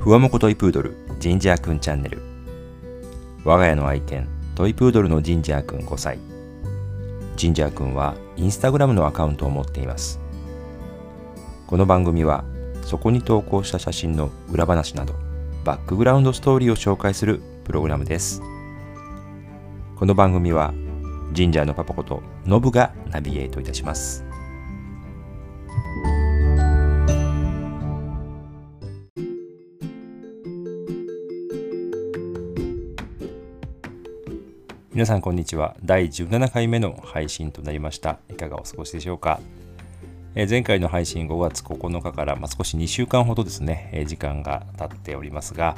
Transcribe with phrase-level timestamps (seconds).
[0.00, 2.22] ふわもこトイプードルジンジャーくんチャンネル。
[3.44, 6.18] 我が家の愛犬トイプードルのジンジャーくん5歳
[7.36, 10.20] ジンジャーくんはインスタグラムのアカウントを持っています。
[11.66, 12.44] この番組は
[12.82, 15.14] そこに投稿した写真の裏話など
[15.64, 18.40] バックグラウンドストーリーを紹介するプログラムです。
[19.96, 20.72] この番組は
[21.32, 24.27] ジンジャーのパパことノブがナビゲートいたします。
[34.98, 35.76] 皆さんこんにちは。
[35.84, 38.18] 第17回目の配信となりました。
[38.28, 39.38] いかがお過ごしでしょうか？
[40.34, 45.76] え前回の配信5月9日から、まあ、少し2週間ほどですね、え時間が経っておりますが、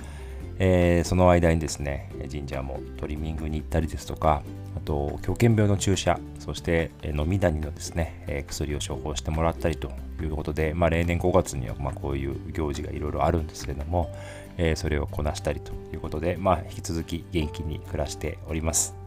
[0.58, 4.42] えー、その間にですね神社もトリミングに行ったりですとか
[4.74, 14.10] あと狂犬病の注射そして飲みダニのですね、え薬を処方してもらったりということで、まあ、例年5月にはまこういう行事がいろいろあるんですけれども、
[14.56, 18.99] えー、それをこなしたりということで、まあ、引き続き元気に暮らしております。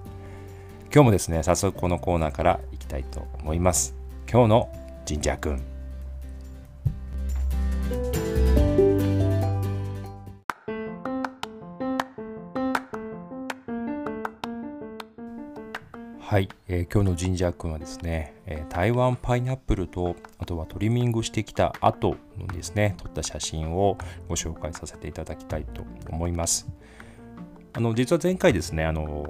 [0.94, 3.96] 今日もですね、早速このコーナーからいきたいと思います。
[4.32, 4.70] 今日の
[5.06, 5.60] ジンジャーくん。
[16.20, 23.98] はい、えー、今日のジンジャーくんはですね、えー、台湾パイナップルとあとはトリミングしてきた後のですね撮った写真を
[24.30, 26.68] ご紹介させていただきたいと思います
[27.74, 29.28] あの実は前回ですねあの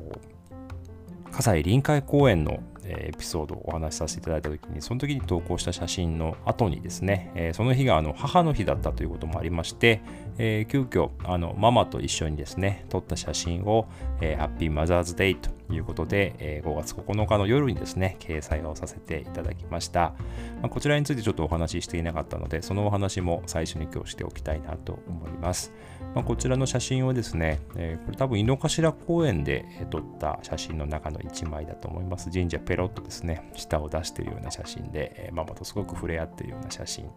[1.34, 10.02] 葛西臨海公園のエピソードをお話しさせていただいたときに、その時に投稿した写真の後にですねえ、その日があの母の日だったということもありまして、
[10.38, 13.88] えー、急遽あのママと一緒にですね、撮った写真を、
[14.22, 20.14] えー、ハッピーマザーズデイということで、えー、5月9日の夜にですね、掲載をさせていただきました。
[20.61, 25.73] まあ、こちらについてちょっとお話ししていなかったので、そのお話も最初に今日しておきたいなと思います。
[26.16, 32.30] まあ、こちらの写真はですね、えー、これ多分井の頭公園で撮った写真の中の1枚だと思います。
[32.30, 37.09] 神社ペロッとですね、舌を出しているような写真で、えー、ママとすごく触れ合っているような写真。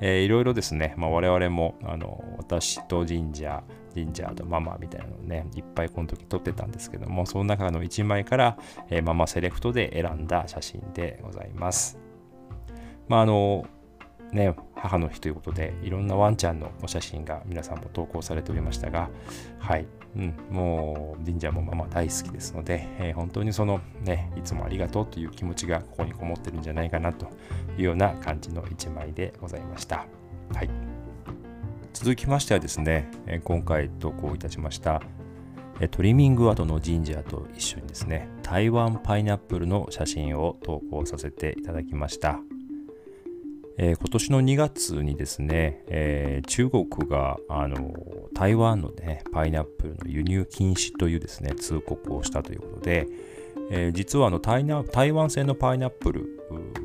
[0.00, 3.62] えー、いろいろですね、まあ、我々もあの私と神社、
[3.94, 8.58] 神社とママみたいなのをね、いっぱいこの時撮ってたんですけども、その中の1枚から、
[8.90, 11.98] えー、ママセレクトで選んだ写真でございます。
[13.08, 13.66] まああの
[14.32, 19.08] ね、母の日ということで、いろんなワンちゃんのお写真が皆さんも投稿されておりましたが、
[19.60, 27.26] はい、うん、もう神社もママ大好きですので、えー、本当にそのね、いつもありがとうという気持ちがここにこもってるんじゃないかなと
[27.78, 30.06] いうような感じの一枚でございました。
[30.52, 30.83] はい。
[31.94, 33.08] 続きましてはですね、
[33.44, 35.00] 今回投稿いたしました、
[35.92, 42.40] トリミング跡の神社と一緒にですね、台湾パイナップルの写真を投稿させていただきました。
[43.78, 47.92] えー、今年の2月にですね、えー、中国があの
[48.34, 53.08] 台湾の、ね、パイナップルの輸入禁止というですね通告をしたということで、
[53.70, 56.40] えー、実はあの台台湾製のパイナップル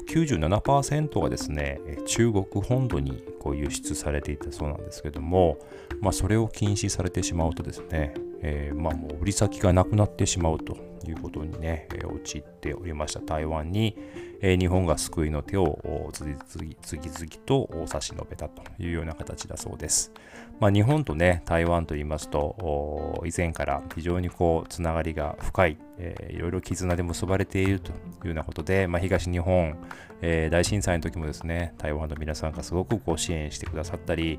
[0.10, 5.60] 97%がですね中国本土にこう輸出されていたそうなんですけども、
[6.02, 13.96] まあ、それを禁止されてしまうとですね、えー、まあ、もう売り先がなくなってしまうということにね、えー、陥っておりました台湾に、
[14.42, 20.12] えー、日本が救いの手を次々と差し伸べたというような形だそうです。
[20.60, 29.78] まあ、日本とね、台湾といいますと、以前から非常にこう、つながりが深い、えー、いろいろ絆で結ばれているというようなことで、まあ、東日本、
[30.22, 34.38] えー、大震災の時もですね、台湾の皆さんがすごくこう支援してくださったり、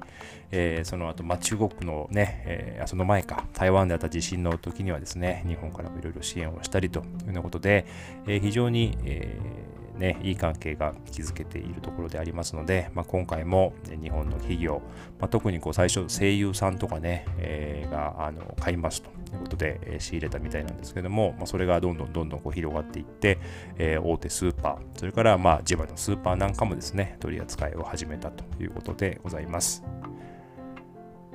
[0.50, 7.87] えー、その後、まあ、中国のね、えー、その前か、台湾であった地震の時にはですね、日本からもいろいろ支援をしたりというようなことで、
[8.27, 14.81] えー、非常に、えーね、いい関係が築けているところでありますので、まあ、今回も日本の企業、
[15.21, 23.39] まあ、特にこう最初声優さんとかね、えー、があの買いますということで、え、仕入れたみたいなんですけども、まあ、それがどんどんどんどんこう広がっていって、
[23.78, 29.84] え、大手スーパー、それからまあ地場のスーパーなんかもですね、取り扱いを始めたということでございます。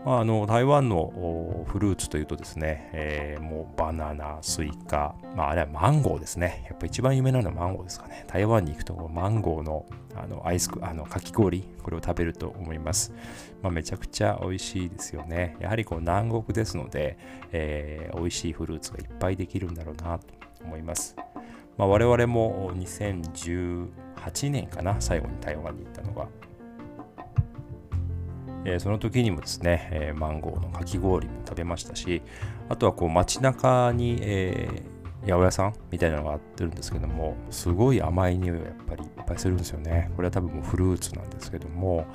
[0.07, 6.63] あの台湾のフルーツというとですね、えー、もうバナナ、スイカ、まあ、あれはマンゴーですね。
[6.69, 8.24] やっぱ一番有名なのはマンゴーですかね。
[8.28, 13.13] 台湾に行くとマンゴーのあのアイスあのかき氷、これを食べると思います。
[13.63, 15.57] まあ、めちゃくちゃ美味しいですよね。
[15.60, 17.18] やはりこう南国ですので、
[17.52, 20.28] えー、美味しいフルーツがいっぱいできるんだろうなと
[20.63, 21.16] 思います。
[21.78, 26.28] まあ、我々も2018年かな、最後に台湾に行ったのが。
[28.66, 32.22] えー、その時にもですね、えー、マンゴーのかき氷も食べましたし、
[32.68, 40.12] あとはこう街中に、えー、八百屋さんみたいなのがあってるんですけども、すごい甘い匂いがやっぱりいっぱいするんですよね。
[40.16, 42.06] これは多分もうフルーツなんですけども、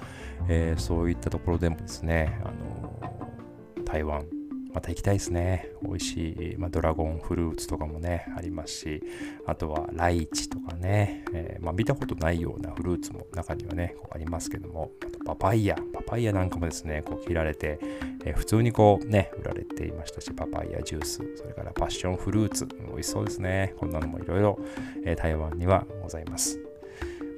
[0.48, 4.24] えー、そういったところでもですね、あの台湾
[4.72, 5.68] また行きたいですね。
[5.82, 9.02] 美味しい、まあ、ドラゴンフルーツとかもね、ありますし、
[9.46, 17.78] あとはライチとかね、えー、まあ、見たことないようなフルーツも中にはね、こうありますけども、あとパパイヤ、パパイヤなんかもですね、こう切られて、
[18.24, 23.74] えー、普通にこうね、売られていましたし、パパイヤジュース、それからパッションフルーツ、美味しそうですね。
[23.78, 24.58] こんなのもいろいろ、
[25.04, 26.60] え台湾にはございます。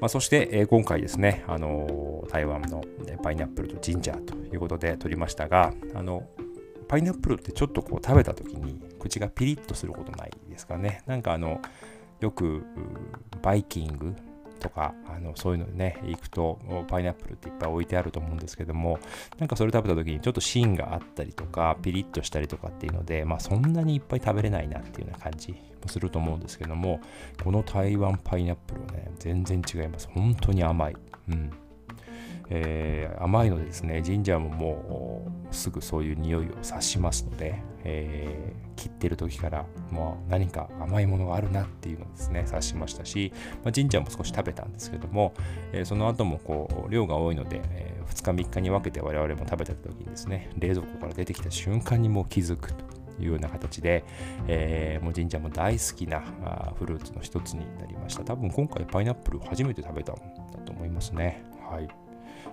[0.02, 2.82] まあ、そして、えー、今回ですね、あのー、台湾の
[3.22, 6.24] パイナップルとジンジャーということで撮りましたが、あの
[6.92, 11.02] パイナップルってちょっとこう食べた時に口がピリッとすることないですかね。
[11.06, 11.62] なんかあの、
[12.20, 12.66] よく
[13.40, 14.14] バイキング
[14.60, 16.58] とかあのそういうのね行くと
[16.88, 19.00] パイナップルっていっぱい置いてあると思うんですけども
[19.38, 27.00] なんかそれ食べた時にちょっと芯があったりとかピリッとしたりとかっていうのでまあそんなにいっぱい食べれないなっていうような感じもすると思うんですけども
[27.42, 30.08] この台湾パイナップルはね全然違います。
[30.12, 30.96] 本当に甘い。
[31.30, 31.50] うん。
[32.54, 43.32] えー、甘いのでですね、ジンジャーももうすぐそういう匂いを察しますので、えー、切ってる時からもう何か甘いものがあるなっていうのをですね、察しましたし、
[43.64, 45.32] まあ、ジンジャーも少し食べたんですけども、
[45.72, 52.92] えー、その後もこう量が多いので、え、2日3日に分けて我々も食べた時にですね、冷蔵庫から出てきた瞬間にもう気づくと。
[53.20, 54.04] いうような形で、
[54.48, 58.24] えー、もう神社も大好きなあフルーツの一つになりました。
[58.24, 61.44] 多分今回パイナップル初めて食べたんだと思いますね。
[61.70, 62.01] はい。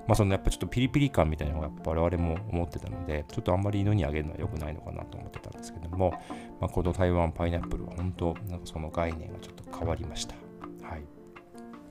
[0.07, 6.11] まあ、そのやっぱちょっとピリピリ感みたいなのがやっぱ我々も思ってたので、ちょっとあんまり犬にあげるのは良くないのかなと思ってたんですけども、
[6.59, 10.35] まあ、この台湾パイナップルは本当、なんかその概念がちょっと変わりました。
[10.81, 11.03] はい。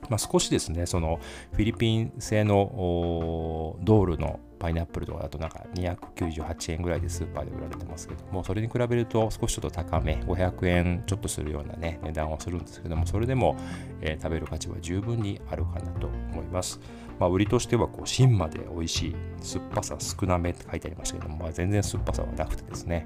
[0.09, 1.19] まあ、少しですね、その
[1.53, 13.55] フィリピン製のドールのパイナップルとかだとなんか298円ぐらいでスーパーで売られてますけども、それに比べると少しちょっと高め、500円ちょっとするようなね、値段はするんですけども、それでも、
[14.01, 16.79] えー、食べる価値は十分にあるかなと思います。
[17.19, 23.05] まあ、売りとしてはこう芯まで美味しい酸っぱさ少なめって書いてありましたけども、まあ、全然酸っぱさはなくてですね、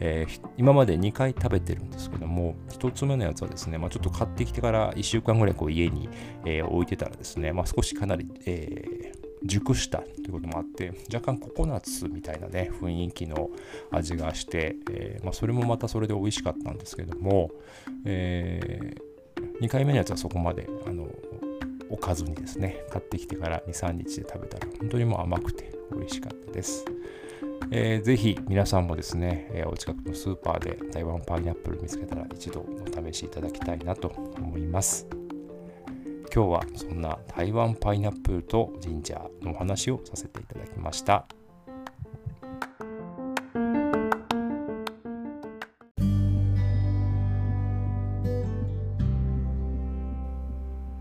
[0.00, 6.08] えー、今まで2回食べてるんですけども1つ目のやつはですね、まあ、ちょっと買ってきてから1週間ぐらいこう家に、
[6.46, 13.50] えー、置いてたらですね、まあ、少しかなり、えー熟したということもあって若干ココナッツみたいなね雰囲気の
[13.90, 17.50] 味がして、えーまあ、それもまたそれで美味しかったんですけども、
[18.04, 21.08] えー、2回目のやつはそこまであの
[21.88, 26.84] おかずにですね買ってきてから23日で食べたら本当にもう甘くて美味しかったです、
[27.70, 35.19] えー、ぜひ皆さんもですね、えー、お近くのスーパーで台湾パイナップル見つけたら一度お試しいただきたいなと思います。
[36.32, 41.26] 今日はそんな台湾パイナップルとジンジャーのお話をさせていただきました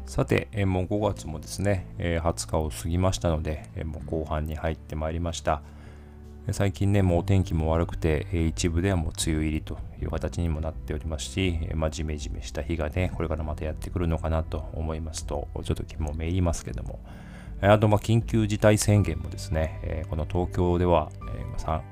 [0.07, 5.61] さて、えもう5月もですね、え20日を過ぎましたので、えもう後半に入ってまいりました。
[6.53, 16.99] 最近ね、もうお天気も悪くて、一部ではもう梅雨入りという形にもなっておりますし、まあ、ジメジメした日がね、これからまたやってくるのかなと思いますと、ちょっと気もめいりますけども、
[17.61, 21.11] あと、ま緊急事態宣言もですね、この東京では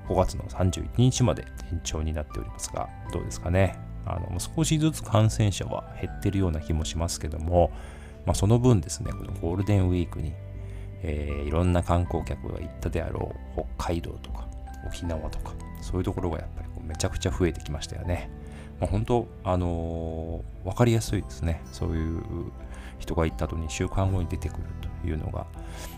[0.07, 3.77] 5月の31日まで延長になっておりますが、どうですかね。
[4.06, 7.71] あの少しずつ感染者は減ってるような気もしますけども、
[8.25, 10.33] まあ、その分ですね、このゴールデンウィークに、
[11.03, 14.47] えー、いろんな観光客が行ったであろう北海道とか
[14.85, 18.30] 沖縄とか、そういうところがやっぱりこうめちゃくちゃ増えてきましたよね。
[18.80, 21.61] まあ、本当、あのー、分かりやすいですね。
[21.71, 22.23] そういう
[22.99, 24.63] 人が行った後2週間後に出てくる
[25.01, 25.45] というのが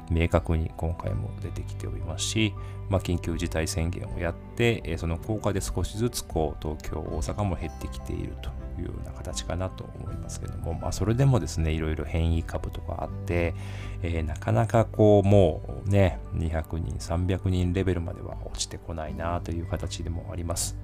[0.10, 2.54] 明確に今回も出てきておりますし、
[2.90, 8.50] まあ、緊急事態宣言をやって、その効果で少しずつこう東京、大阪も減ってきていると
[8.80, 13.54] いうような形かなと思いますけども、まあ、それでもですね、いろいろ変異株とかあって、
[14.02, 20.78] えー、なかなかこう、もうね、200人、300人レベルまでは落ちてこないなという形でもあります。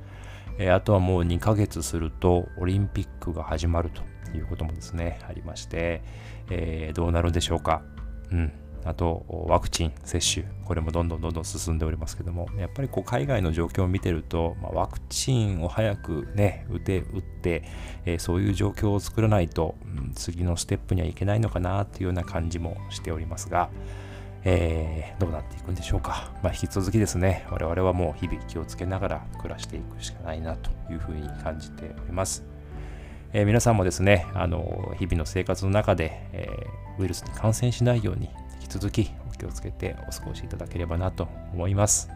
[0.58, 4.04] えー、あとはもう2ヶ月するとオリンピックが始まると
[4.38, 6.04] いうこともですね、ありまして、
[6.50, 7.82] えー、どうなるんでしょうか。
[8.32, 8.54] うん。
[8.86, 17.64] あとワクチン接種、これもどんどんどんどん進んでおりますけども、やっぱりこう海外の状況を見てると、まあ、ワクチンを早くね、打て、打って、
[18.06, 23.70] えー、そういう状況を作らないと、うん、次のステップにはいけないのかなっていうような感じもしておりますが、
[24.44, 26.32] えー、どうなっていくんでしょうか。
[26.44, 32.44] まあ、引き続きですね、我々はもう日々気をつけながら暮らしていくしかないなというふうに感じております。
[33.34, 38.30] えー、皆さんもですね、あの日々の生活の中で、えー、ウイルスに感染しないように
[38.66, 42.10] 引き続きお気をつけてお過ごしいただければなと思います。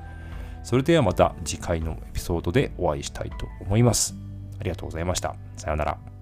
[0.64, 4.16] それではまた次回のエピソードでお会いしたいと思います。
[4.60, 5.36] ありがとうございました。
[5.56, 6.19] さようなら。